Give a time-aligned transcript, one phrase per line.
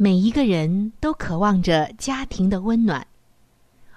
[0.00, 3.04] 每一个人都渴望着家庭的温暖，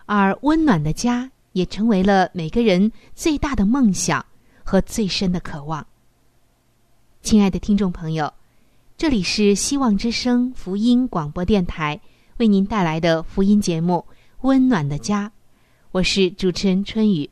[0.07, 4.25] 而温暖的家也成为了每个人最大的梦想
[4.63, 5.85] 和最深的渴望。
[7.21, 8.33] 亲爱的听众朋友，
[8.97, 12.01] 这里是希望之声福音广播电台
[12.37, 14.03] 为您带来的福音节目
[14.41, 15.27] 《温暖的家》，
[15.91, 17.29] 我是主持人春雨，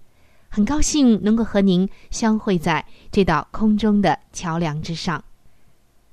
[0.47, 5.23] 很高兴能够和您相会在这道空中的桥梁之上，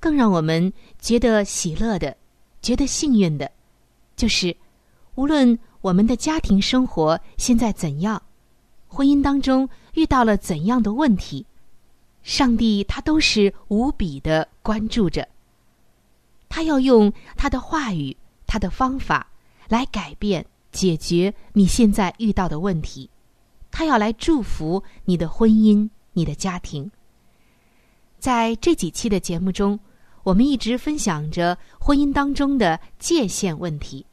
[0.01, 2.17] 更让我们觉得喜乐的。
[2.67, 3.49] 觉得幸运的，
[4.17, 4.57] 就是
[5.15, 8.21] 无论我们的家庭生活现在怎样，
[8.89, 11.47] 婚姻当中遇到了怎样的问题，
[12.25, 15.29] 上帝他都是无比的关注着。
[16.49, 18.17] 他要用他的话语、
[18.49, 19.29] 他的方法
[19.69, 23.09] 来改变、解决你现在遇到的问题，
[23.71, 26.91] 他要来祝福你的婚姻、你的家庭。
[28.19, 29.79] 在这几期的节目中。
[30.27, 34.05] 我们一直分享着婚姻当中的界限问题。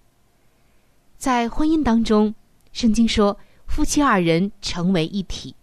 [1.18, 2.35] 在婚姻当中，
[2.72, 5.56] 圣经说夫妻二人成为一体。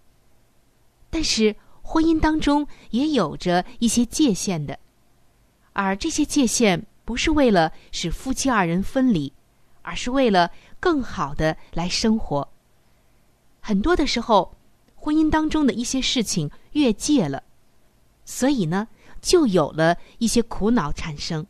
[1.09, 4.77] 但是婚姻当中也有着一些界限的，
[5.72, 9.32] 而这些界限不是为了使夫妻二人分离，
[9.82, 10.50] 而是为了
[10.81, 12.49] 更好的来生活。
[13.61, 14.56] 很多的时候，
[14.97, 17.44] 婚姻当中的一些事情越界了，
[18.25, 18.88] 所以呢。
[19.20, 21.47] 就有了一些苦恼产生。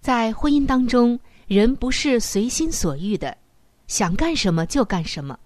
[0.00, 3.36] 在婚姻当中，人不是随心所欲的，
[3.86, 5.38] 想干什么就干什么，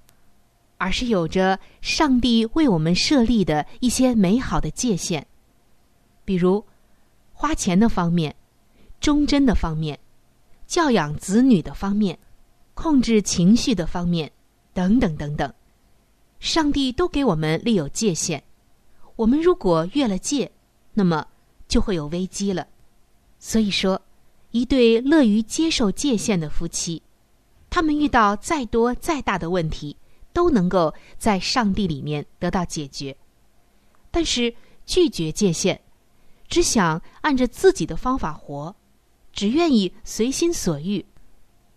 [0.76, 5.24] 而是有着上帝为我们设立的一些美好的界限，
[6.24, 6.64] 比如
[7.32, 8.34] 花钱的方面、
[9.00, 9.98] 忠贞的方面、
[10.66, 12.18] 教养子女的方面、
[12.74, 14.30] 控制情绪的方面
[14.74, 15.52] 等等等等，
[16.40, 18.42] 上帝都给我们立有界限。
[19.16, 20.50] 我们如果越了界，
[20.94, 21.26] 那么
[21.68, 22.66] 就会有危机了。
[23.38, 24.00] 所以说，
[24.50, 27.02] 一对乐于接受界限的夫妻，
[27.70, 29.96] 他们遇到再多再大的问题，
[30.32, 33.16] 都能够在上帝里面得到解决。
[34.10, 34.54] 但是
[34.84, 35.80] 拒绝界限，
[36.48, 38.74] 只想按着自己的方法活，
[39.32, 41.04] 只愿意随心所欲，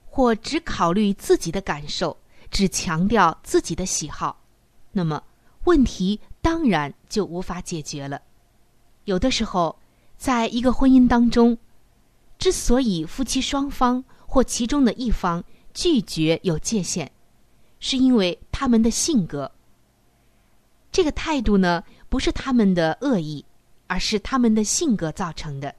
[0.05, 2.17] 或只考虑自己的感受，
[2.51, 4.43] 只强调自己的喜好，
[4.91, 5.23] 那么
[5.63, 8.21] 问题当然就无法解决了。
[9.05, 9.75] 有的时候，
[10.17, 11.57] 在一个婚姻当中，
[12.37, 15.43] 之所以夫妻双方或其中的一方
[15.73, 17.09] 拒绝有界限，
[17.79, 19.51] 是因为他们的性格。
[20.91, 23.43] 这个态度呢，不是他们的恶意，
[23.87, 25.73] 而是他们的性格造成的。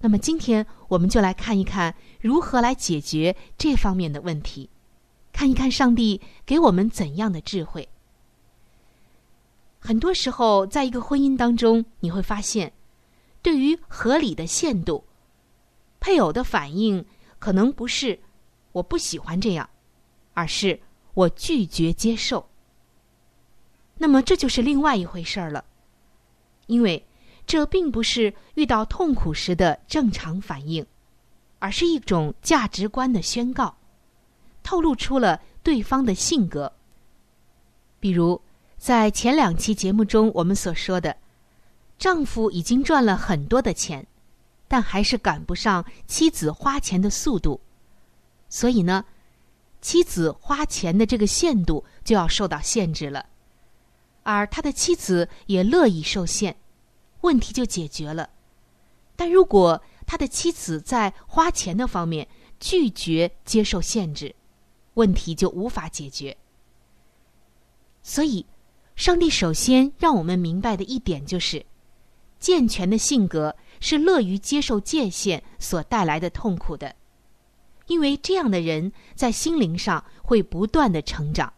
[0.00, 4.68] 那么，今天我们就来看一看如何来解决这方面的问题，
[5.32, 7.88] 看一看上帝给我们怎样的智慧。
[9.84, 12.72] 很多时候，在一个婚姻当中，你会发现，
[13.42, 15.04] 对于合理的限度，
[15.98, 17.04] 配偶的反应
[17.40, 18.20] 可能不是
[18.70, 19.68] “我不喜欢这样”，
[20.34, 20.80] 而是
[21.14, 22.48] “我拒绝接受”。
[23.98, 25.64] 那么这就是另外一回事儿了，
[26.68, 27.04] 因为
[27.44, 30.86] 这并不是遇到痛苦时的正常反应，
[31.58, 33.76] 而是一种价值观的宣告，
[34.62, 36.72] 透露出了对方的性格，
[37.98, 38.40] 比如。
[38.82, 41.16] 在前两期节目中，我们所说的，
[42.00, 44.04] 丈夫已经赚了很多的钱，
[44.66, 47.60] 但还是赶不上妻子花钱的速度，
[48.48, 49.04] 所以呢，
[49.80, 53.26] 妻子花钱的这个限度就要受到限制了，
[54.24, 56.56] 而他的妻子也乐意受限，
[57.20, 58.30] 问题就解决了。
[59.14, 62.26] 但如果他的妻子在花钱的方面
[62.58, 64.34] 拒绝接受限制，
[64.94, 66.36] 问题就无法解决。
[68.02, 68.44] 所以，
[69.02, 71.66] 上帝首先让我们明白的一点就是，
[72.38, 76.94] 健全的性格是乐于接受界限所带来的痛苦的，
[77.88, 81.52] 因为这样的人在心灵上会不断的成长。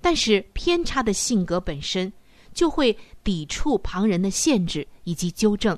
[0.00, 2.12] 但是偏差的性格本身
[2.54, 5.76] 就会抵触旁人的限制以及纠正。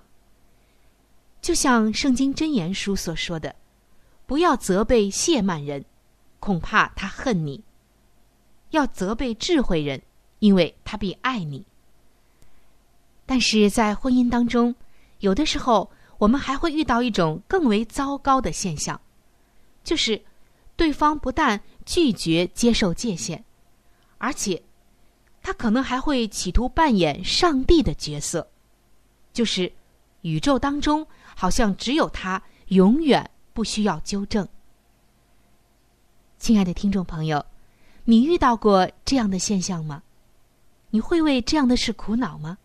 [1.40, 3.56] 就像圣经箴言书所说的
[4.28, 5.82] ：“不要责备谢曼人，
[6.40, 7.62] 恐怕他恨你；
[8.68, 10.02] 要责备智慧人，
[10.42, 11.64] 因为他必爱你。”
[13.24, 14.74] 但是在婚姻当中，
[15.20, 19.00] 有的时候我们还会遇到一种更为糟糕的现象，
[19.84, 20.20] 就是
[20.76, 23.42] 对方不但拒绝接受界限，
[24.18, 24.62] 而且
[25.40, 28.46] 他可能还会企图扮演上帝的角色，
[29.32, 29.72] 就是
[30.22, 31.06] 宇宙当中。
[31.34, 34.46] 好像只有他永远不需要纠正。
[36.38, 37.42] 亲爱的听众朋友，
[38.04, 40.02] 你遇到过这样的现象吗？
[40.92, 42.56] 你会为这样的事苦恼吗？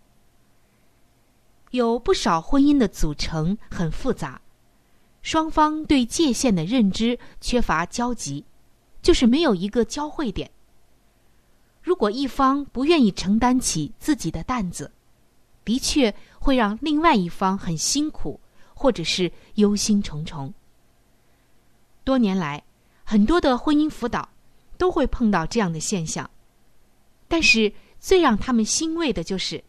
[1.71, 4.39] 有不少婚姻的组成很复杂，
[5.21, 8.45] 双方对界限的认知缺乏交集，
[9.01, 10.51] 就是没有一个交汇点。
[11.81, 14.91] 如果一方不愿意承担起自己的担子，
[15.65, 18.39] 的确会让另外一方很辛苦。
[18.79, 20.53] 或者是忧心忡忡。
[22.03, 22.63] 多年来，
[23.03, 24.29] 很多的婚姻辅导
[24.77, 26.29] 都会碰到这样的现象，
[27.27, 29.63] 但是最让他们欣慰的就是，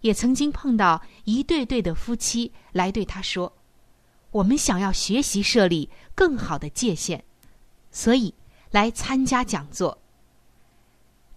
[0.00, 3.52] 也曾经碰到一对对的夫妻来对他说
[4.30, 7.22] ：“我们想要学习设立更好的界限，
[7.90, 8.34] 所以
[8.70, 9.98] 来参加讲座。”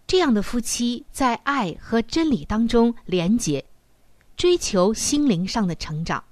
[0.08, 3.66] 这样的夫妻在爱和真理当中连结，
[4.38, 6.24] 追求心灵上的成长。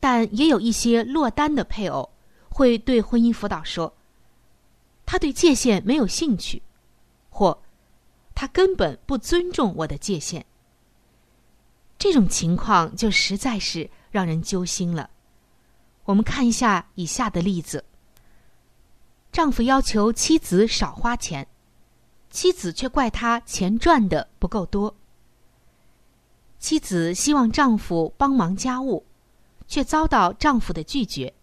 [0.00, 2.08] 但也有一些落单的配偶
[2.48, 3.92] 会对婚姻辅导说
[5.04, 6.62] ：“他对界限没有兴趣，
[7.28, 7.60] 或
[8.38, 10.46] 他根本不尊重我的界限。”
[11.98, 15.10] 这种情况就实在是让人揪心了。
[16.04, 17.84] 我们看一下以下的例子：
[19.32, 21.48] 丈夫要求妻子少花钱，
[22.30, 24.94] 妻子却怪他钱赚的不够多；
[26.60, 29.04] 妻子希望丈夫帮忙家务。
[29.70, 31.34] 却遭到丈夫的拒绝。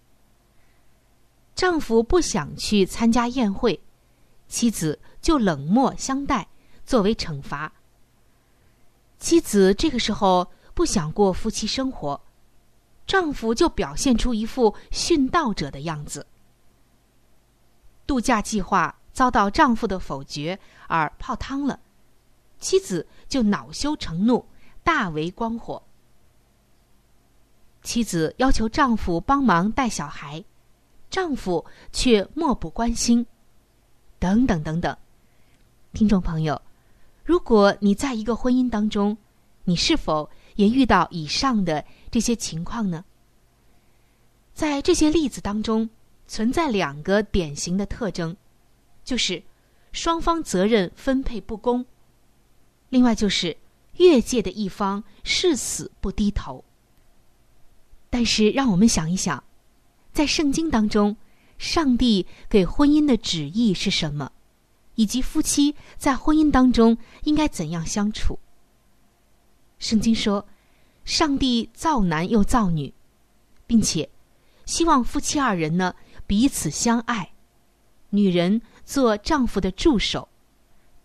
[1.53, 3.79] 丈夫不想去参加宴会，
[4.47, 6.47] 妻子就冷漠相待，
[6.85, 7.71] 作为惩罚。
[9.19, 12.19] 妻子这个时候不想过夫妻生活，
[13.07, 16.25] 丈夫就表现出一副殉道者的样子。
[18.05, 21.79] 度假计划遭到丈夫的否决而泡汤了，
[22.59, 24.45] 妻子就恼羞成怒，
[24.83, 25.81] 大为光火。
[27.81, 30.43] 妻子要求丈夫帮忙带小孩，
[31.09, 33.25] 丈夫却漠不关心，
[34.19, 34.95] 等等等等。
[35.93, 36.61] 听众朋友，
[37.25, 39.17] 如果你在一个婚姻当中，
[39.63, 43.03] 你是否也遇到以上的这些情况呢？
[44.53, 45.89] 在这些例子当中，
[46.27, 48.37] 存在两个典型的特征，
[49.03, 49.41] 就是
[49.91, 51.83] 双方责任分配不公，
[52.89, 53.57] 另外就是
[53.97, 56.63] 越界的一方誓死不低头。
[58.11, 59.43] 但是，让我们想一想，
[60.13, 61.17] 在圣经当中，
[61.57, 64.31] 上帝给婚姻的旨意是什么，
[64.95, 68.39] 以及夫妻在婚姻当中应该怎样相处。
[69.77, 70.47] 圣经说，
[71.03, 72.93] 上帝造男又造女，
[73.67, 74.09] 并且
[74.65, 75.93] 希望夫妻二人呢
[76.25, 77.33] 彼此相爱，
[78.09, 80.27] 女人做丈夫的助手，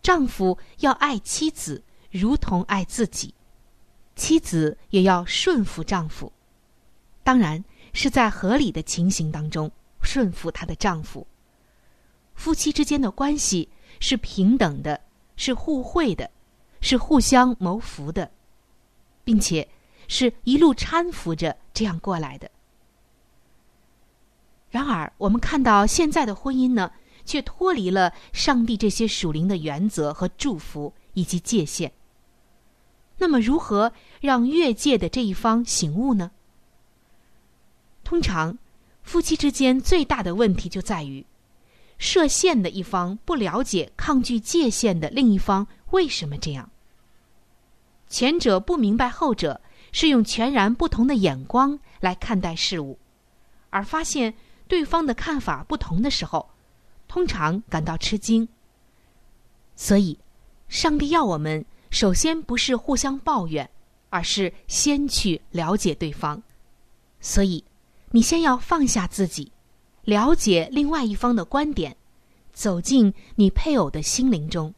[0.03, 3.35] 丈夫要爱妻子如同爱自己，
[4.15, 6.33] 妻子也要顺服丈夫。
[7.23, 9.71] 当然是在合理的情形当中
[10.01, 11.27] 顺服她的丈夫。
[12.35, 13.69] 夫妻之间的关系
[14.01, 15.01] 是平等的，
[15.37, 16.29] 是互惠的，
[16.81, 18.31] 是互相谋福的，
[19.23, 19.69] 并且
[20.09, 22.51] 是一路搀扶着这样过来的。
[24.71, 26.93] 然而，我们看到现在的婚姻呢，
[27.25, 31.93] 却脱离了上帝这些属灵的原则和祝福以及界限。
[33.19, 36.31] 那么，如何让越界的这一方醒悟呢？
[38.03, 38.57] 通常，
[39.03, 41.27] 夫妻之间最大的问题就在于，
[42.01, 46.69] 设限的一方不了解抗拒界限的另一方为什么这样。
[48.09, 49.61] 前者不明白后者
[49.93, 52.99] 是用全然不同的眼光来看待事物，
[53.69, 54.35] 而发现
[54.67, 56.49] 对方的看法不同的时候，
[57.07, 58.49] 通常感到吃惊。
[59.77, 60.19] 所以，
[60.69, 63.69] 上帝要我们首先不是互相抱怨，
[64.09, 66.43] 而是先去了解对方。
[67.21, 67.63] 所以，
[68.11, 69.53] 你先要放下自己，
[70.05, 71.97] 了解另外一方的观点，
[72.53, 74.75] 走进你配偶的心灵中，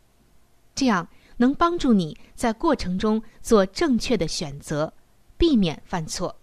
[0.74, 4.92] 这样能帮助你在过程中做正确的选择。
[5.38, 6.36] 避免犯错。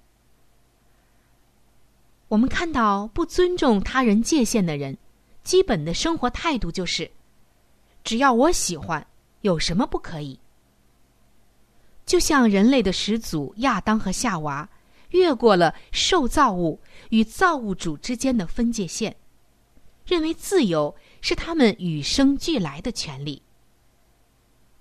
[2.27, 4.97] 我们看到不尊重他人界限的人，
[5.41, 7.09] 基本的生活态度就是：
[8.03, 9.07] 只要我喜欢，
[9.39, 10.37] 有什么不可以？
[12.05, 14.67] 就像人类的始祖亚当和夏娃，
[15.09, 19.15] 越过了受造物与造物主之间的分界线，
[20.05, 23.41] 认为自由是他们与生俱来的权利。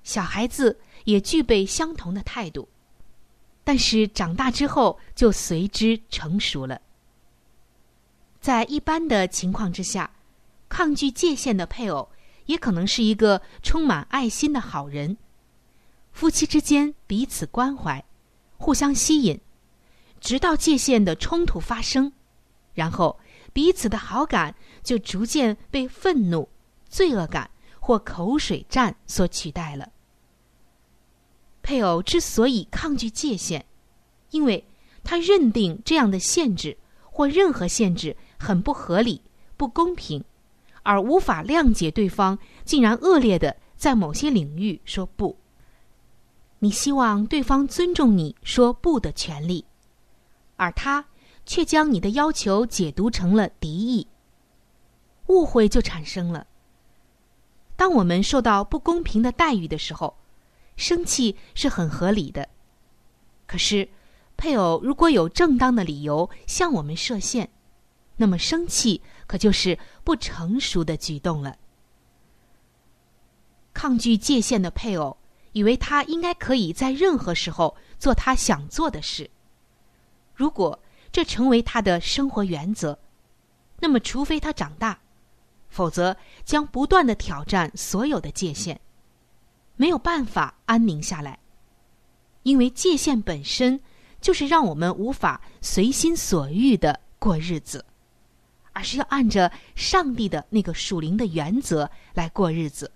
[0.02, 2.68] 小孩子也具备相同的态度。
[3.64, 6.80] 但是长大之后就随之成熟了。
[8.40, 10.10] 在一般的情况之下，
[10.70, 12.08] 抗拒界限的配偶
[12.46, 15.18] 也可能是一个充满爱心的好人。
[16.12, 18.02] 夫妻之间彼此关怀，
[18.56, 19.38] 互相吸引，
[20.20, 22.12] 直到界限的冲突发生，
[22.74, 23.18] 然后
[23.52, 26.48] 彼此的好感就逐渐被愤怒、
[26.88, 29.90] 罪恶感或口水战所取代了。
[31.62, 33.64] 配偶之所以抗拒界限，
[34.30, 34.64] 因为
[35.04, 39.22] 他认定这样的限制或任何限制很不合理、
[39.56, 40.24] 不公平，
[40.82, 45.36] 而无法谅解对方竟然恶劣的在某些领域说不。
[46.60, 49.64] 你希望对方尊重你说不的权利，
[50.58, 51.06] 而他
[51.46, 54.06] 却将你的要求解读成了敌意，
[55.28, 56.46] 误会就产生了。
[57.74, 60.14] 当我们受到不公平的待遇的时候。
[60.78, 62.48] 生气是很合理的，
[63.48, 63.88] 可是，
[64.36, 67.50] 配偶如果有正当的理由向我们设限，
[68.14, 71.58] 那么生气可就是不成熟的举动了。
[73.74, 75.16] 抗拒界限的配偶，
[75.50, 79.28] 以为他应该可以在任何时候做他想做的事。
[80.38, 80.80] 如果
[81.10, 82.96] 这成为他的生活原则，
[83.80, 84.96] 那么除非他长大，
[85.68, 88.80] 否则将不断的挑战所有的界限。
[89.74, 91.36] 没有办法安宁下来，
[92.44, 93.80] 因为界限本身
[94.20, 97.84] 就是让我们无法随心所欲的过日子，
[98.72, 102.92] 而是要按着上帝的那个属灵的原则来过日子。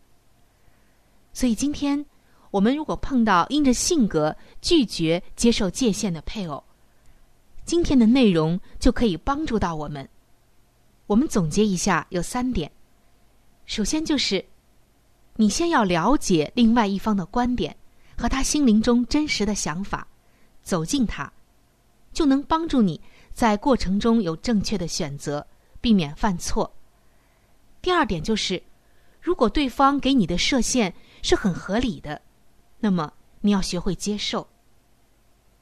[1.32, 2.06] 所以，今天
[2.52, 6.62] 我们如果碰到因着性格拒绝接受界限的配偶，
[7.64, 10.08] 今天的内容就可以帮助到我们。
[11.06, 12.70] 我们总结一下，有三点。
[13.66, 14.44] 首先就是。
[15.36, 17.74] 你先要了解另外一方的观点
[18.18, 20.06] 和他心灵中真实的想法，
[20.62, 21.32] 走近他，
[22.12, 23.00] 就能帮助你
[23.32, 25.46] 在过程中有正确的选择，
[25.80, 26.70] 避免犯错。
[27.80, 28.62] 第二点就是，
[29.22, 30.92] 如果对方给你的设限
[31.22, 32.20] 是很合理的，
[32.78, 34.46] 那么你要学会接受。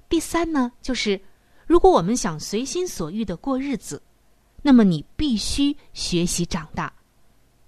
[0.09, 1.21] 第三呢，就是
[1.71, 4.03] 如果我们想随心所欲的过日子，
[4.61, 6.93] 那么你必须学习长大，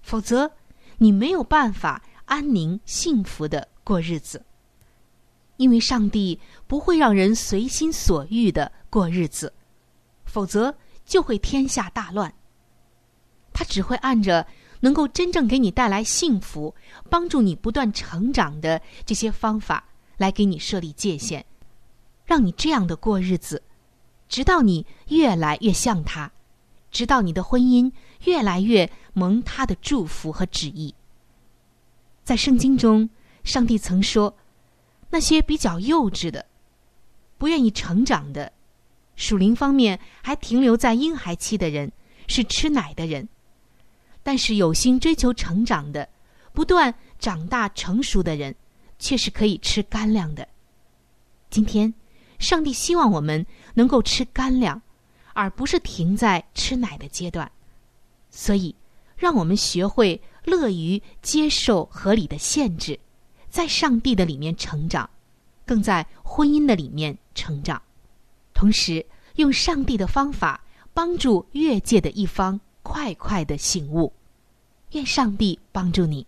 [0.01, 0.51] 否则。
[0.97, 4.45] 你没有办法安宁幸福的过日子，
[5.57, 9.51] 因为上帝不会让人随心所欲的过日子，
[10.23, 12.33] 否则就会天下大乱。
[13.51, 14.45] 他只会按着
[14.81, 16.73] 能够真正给你带来幸福、
[17.09, 19.83] 帮助你不断成长的这些方法
[20.17, 21.43] 来给你设立界限，
[22.23, 23.61] 让你这样的过日子，
[24.33, 26.31] 直到你越来越像他，
[26.89, 27.91] 直到你的婚姻
[28.23, 28.89] 越来越。
[29.13, 30.95] 蒙他的祝福和旨意。
[32.23, 33.07] 在圣经中，
[33.43, 34.35] 上帝曾说
[35.11, 36.47] ：“那些比较幼稚的、
[37.37, 38.51] 不愿意成长的、
[39.15, 41.91] 属灵方面还停留在婴孩期的人，
[42.27, 43.27] 是吃奶的人；
[44.23, 46.09] 但是有心追求成长的、
[46.53, 48.55] 不断长大成熟的人，
[48.97, 50.47] 却是可以吃干粮的。”
[51.51, 51.93] 今天，
[52.43, 54.79] 上帝希望我们能够吃干粮，
[55.33, 57.51] 而不是停在吃奶的阶段。
[58.29, 58.75] 所以。
[59.15, 62.99] 让我们学会乐于接受合理的限制，
[63.49, 65.09] 在上帝的里面成长，
[65.65, 67.81] 更在婚姻的里面成长，
[68.53, 70.61] 同时用上帝的方法
[70.93, 74.11] 帮助越界的一方快快的醒悟。
[74.91, 76.27] 愿上帝帮助你。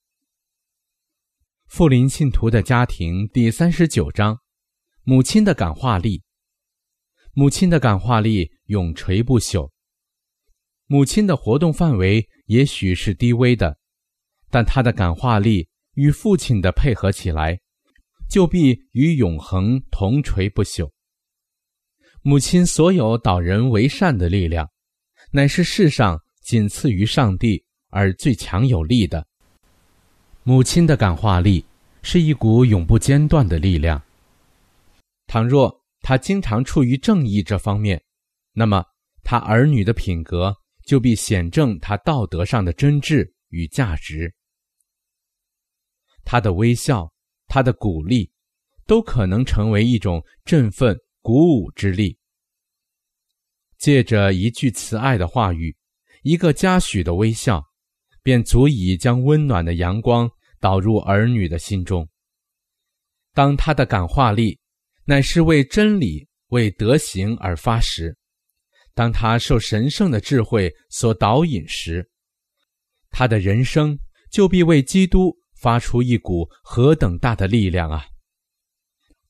[1.71, 4.37] 富林信徒的家庭第三十九章：
[5.03, 6.21] 母亲的感化力。
[7.33, 9.71] 母亲的感化力永垂不朽。
[10.85, 12.27] 母亲的活动范围。
[12.47, 13.77] 也许是低微的，
[14.49, 17.57] 但她的感化力与父亲的配合起来，
[18.29, 20.91] 就必与永恒同垂不朽。
[22.21, 24.69] 母亲所有导人为善的力量，
[25.31, 29.25] 乃是世上仅次于上帝而最强有力的。
[30.43, 31.65] 母亲的感化力
[32.01, 34.01] 是一股永不间断的力量。
[35.27, 38.01] 倘若他经常处于正义这方面，
[38.53, 38.83] 那么
[39.23, 40.55] 他儿女的品格。
[40.83, 44.33] 就必显证他道德上的真挚与价值。
[46.25, 47.13] 他的微笑，
[47.47, 48.31] 他的鼓励，
[48.87, 52.17] 都可能成为一种振奋、鼓舞之力。
[53.77, 55.77] 借着一句慈爱的话语，
[56.23, 57.63] 一个嘉许的微笑，
[58.23, 60.29] 便足以将温暖的阳光
[60.59, 62.07] 导入儿女的心中。
[63.33, 64.59] 当他的感化力
[65.05, 68.17] 乃是为真理、为德行而发时，
[68.93, 72.09] 当他受神圣的智慧所导引时，
[73.09, 73.97] 他的人生
[74.29, 78.05] 就必为基督发出一股何等大的力量啊！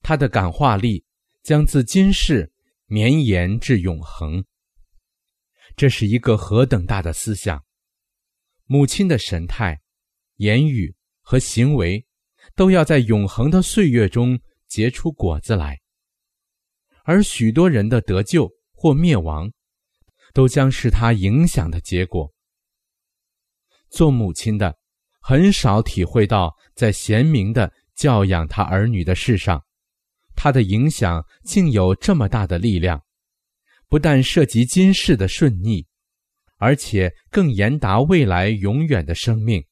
[0.02, 1.06] 他的感化力
[1.44, 2.52] 将自今世
[2.88, 4.44] 绵延至永恒。
[5.76, 7.64] 这是一个何等大的思想！
[8.66, 9.82] 母亲的神态、
[10.38, 12.06] 言语和行为，
[12.56, 15.80] 都要在永恒的岁月中结出果子来，
[17.04, 18.52] 而许多人的得救。
[18.74, 19.52] 或灭亡，
[20.34, 22.34] 都将是他影响的结果。
[23.92, 24.76] 做母亲的
[25.22, 29.64] 很少体会到，在贤明的教养他儿女的事上，
[30.36, 33.04] 他的影响竟有这么大的力量，
[33.88, 35.86] 不但涉及今世的顺逆，
[36.62, 39.66] 而且更严达未来永远的生命。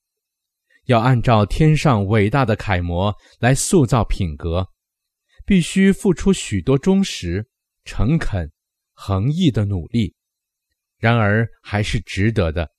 [0.85, 4.67] 要按照天上伟大的楷模来塑造品格，
[5.45, 7.47] 必须付出许多忠实、
[7.85, 8.51] 诚恳。
[9.01, 10.13] 恒毅的努力，
[10.97, 12.69] 然而还是值得的，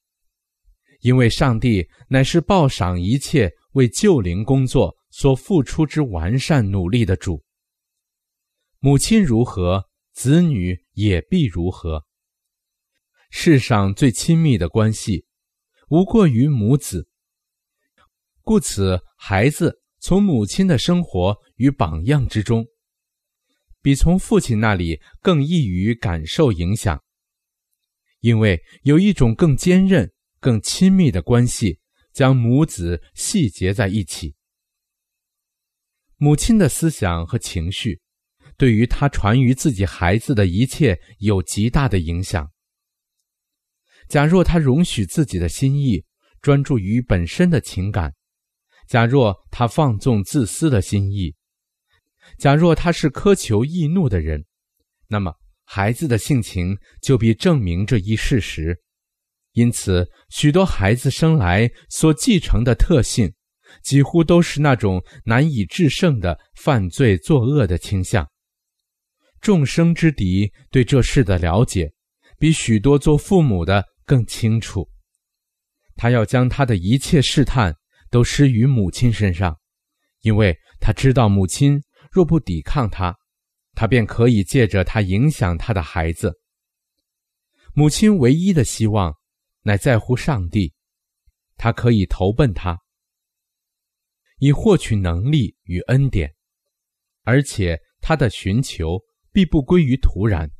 [1.01, 7.43] 因为上帝乃是报赏一切为救灵工作所付出之完善努力的主。
[8.81, 12.05] 母亲如何，子女也必如何。
[13.31, 15.25] 世上最亲密的关系，
[15.89, 17.09] 无过于母子，
[18.43, 22.67] 故此孩子从母亲的生活与榜样之中。
[23.81, 27.03] 比从父亲那里更易于感受影响，
[28.19, 31.79] 因为有一种更坚韧、更亲密的关系
[32.13, 34.35] 将母子系结在一起。
[36.17, 38.03] 母亲的思想和情绪，
[38.59, 42.51] 对于他传于自己孩子的一切有极大的影响。
[44.11, 46.05] 假若他容许自己的心意
[46.43, 48.13] 专注于本身的情感，
[48.89, 51.33] 假若他放纵自私的心意。
[52.37, 54.45] 假若他是苛求易怒的人，
[55.07, 55.33] 那么
[55.65, 58.77] 孩子的性情就必证明这一事实。
[59.53, 63.33] 因此，许多孩子生来所继承的特性，
[63.85, 68.29] 几乎都是那种难以制胜的犯罪作恶的倾向。
[69.41, 71.93] 众生之敌对这事的了解，
[72.41, 74.91] 比许多做父母的更清楚。
[75.95, 77.73] 他要将他的一切试探
[78.11, 79.57] 都施于母亲身上，
[80.23, 83.17] 因为他知道母亲若不抵抗他，
[83.73, 86.41] 他便可以借着他影响他的孩子。
[87.73, 89.15] 母亲唯一的希望，
[89.63, 90.75] 乃在乎上帝，
[91.55, 92.81] 他可以投奔他，
[94.39, 96.35] 以获取能力与恩典，
[97.23, 98.99] 而且他的寻求
[99.31, 100.51] 必不归于徒然。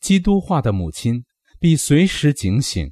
[0.00, 1.24] 基督化的母亲
[1.60, 2.90] 必随时警醒，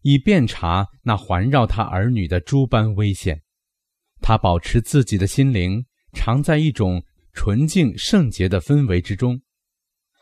[0.00, 3.42] 以便察那环绕他儿女的诸般危险。
[4.22, 7.04] 他保持自己的心灵常在一种
[7.34, 9.38] 纯净圣洁的氛围之中。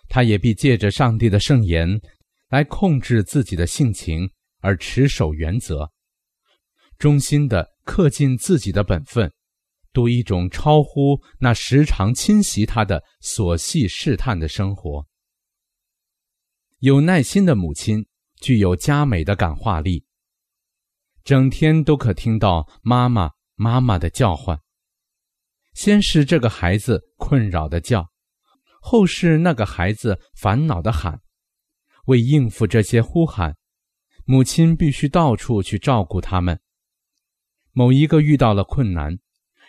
[0.08, 2.00] 他也必借着上帝的圣言，
[2.48, 4.28] 来控制自己的性情，
[4.58, 5.92] 而持守原则，
[6.98, 9.32] 忠心的恪尽自己的本分，
[9.92, 15.06] 度一种超乎那时常侵袭他的琐细试探的生活。
[16.80, 18.06] 有耐心的母亲
[18.40, 20.04] 具有佳美的感化力，
[21.24, 24.60] 整天都可听到妈妈妈妈的叫唤。
[25.72, 28.10] 先是这个孩子困扰的叫。
[28.80, 31.20] 后是那个孩子烦恼的喊，
[32.04, 33.56] 为应付这些呼喊，
[34.24, 36.60] 母亲必须到处去照顾他们。
[37.72, 39.18] 某一个遇到了困难，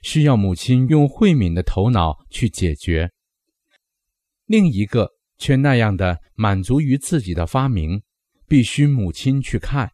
[0.04, 3.10] 需要母亲用慧敏的头脑去解决；
[4.46, 8.02] 另一个却那样的满足于自己的发明，
[8.48, 9.92] 必须母亲去看，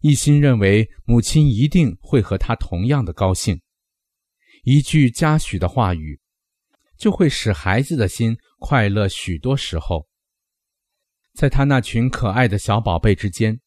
[0.00, 3.60] 一心认为母亲一定会和他同样的高兴。
[4.64, 6.20] 一句嘉许的话语。
[6.98, 10.06] 就会使孩子的心快乐许多时候，
[11.34, 13.60] 在他那群可爱的小宝贝之间，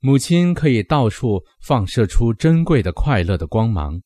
[0.00, 4.02] 母亲可以到处放射出珍贵的快乐的光芒。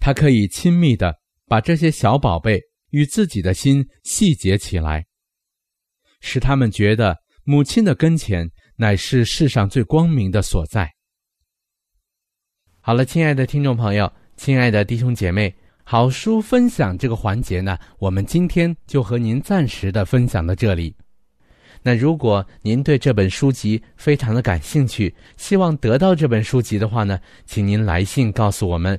[0.00, 2.60] 他可以亲密的把这些小宝贝
[2.92, 5.04] 与自己的心细结起来，
[6.20, 10.90] 使他们觉得母亲的跟前乃是世上最光明的所在。
[12.80, 15.54] 好了，亲爱的听众朋友，亲爱的弟兄姐妹。
[15.84, 20.94] 好书分享这个环节呢，我们今天就和您暂时的分享到这里。
[21.82, 28.98] 那如果您对这本书籍非常的感兴趣，希望得到这本书籍的话呢，请您来信告诉我们，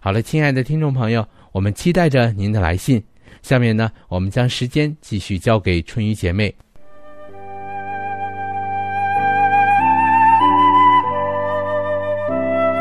[0.00, 3.02] 好了，亲爱的听众朋友，我们期待着您的来信。
[3.42, 6.54] 下面呢，我们将时间继续交给春雨姐妹。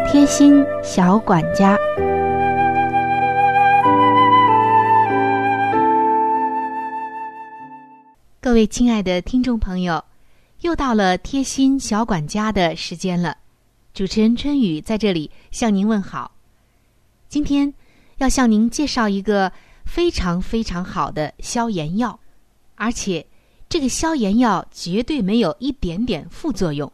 [0.10, 1.78] 贴心小管家，
[8.40, 10.04] 各位亲爱的听众朋友，
[10.62, 13.38] 又到了贴心小管家的时间了。
[13.94, 16.37] 主持人春雨在这里向您问好。
[17.30, 17.74] 今天
[18.18, 19.52] 要向您介绍一个
[19.86, 22.20] 非常非常好的消炎药，
[22.76, 23.26] 而且
[23.68, 26.92] 这个消炎药绝对没有一点点副作用，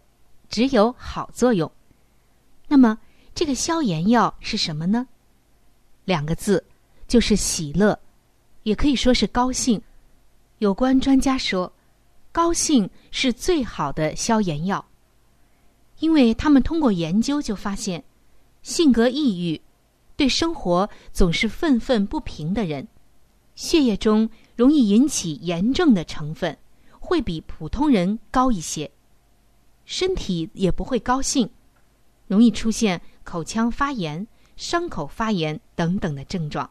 [0.50, 1.72] 只有好作用。
[2.68, 2.98] 那么，
[3.36, 5.08] 这个消炎药是什么呢？
[6.06, 6.66] 两个字，
[7.08, 8.00] 就是喜乐，
[8.64, 9.82] 也可以说是高兴。
[10.58, 11.72] 有关专家说，
[12.32, 14.84] 高兴是最好的消炎药，
[16.00, 18.04] 因为他们通过研究就发现，
[18.64, 19.62] 性格抑郁、
[20.16, 22.88] 对生活总是愤愤不平的人，
[23.56, 26.58] 血液中容易引起炎症的成分
[27.00, 28.92] 会比普通人高一些，
[29.86, 31.50] 身体也不会高兴。
[32.28, 36.70] 容易出现口腔发炎、伤口发炎等等的症状，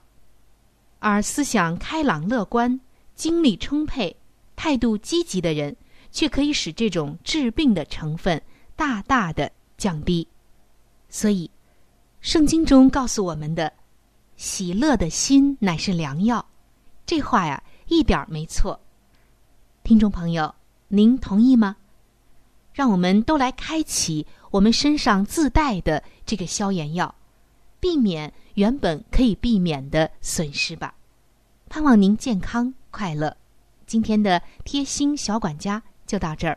[0.99, 2.81] 而思想开朗乐观、
[3.15, 4.17] 精力充沛、
[4.57, 5.77] 态度积极的人，
[6.11, 8.41] 却可以使这种治病的成分
[8.75, 10.27] 大大的降低。
[11.09, 11.51] 所以，
[12.23, 13.71] 圣经中告诉我们的
[14.39, 16.45] “喜乐的心乃是良药”，
[17.05, 18.79] 这话呀一点没错。
[19.83, 20.55] 听众朋友，
[20.87, 21.77] 您同意吗？
[22.73, 24.25] 让我们都来开启。
[24.53, 27.13] 我们身上自带的这个消炎药，
[27.81, 30.95] 避免原本可以避免的损失吧。
[31.69, 33.37] 盼望您健康快乐。
[33.85, 36.57] 今天的贴心小管家就到这儿。